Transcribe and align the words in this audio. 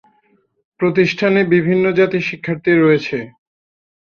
প্রতিষ্ঠানে 0.79 1.41
বিভিন্ন 1.53 1.85
জাতির 1.99 2.27
শিক্ষার্থী 2.29 2.71
রয়েছে। 2.75 3.17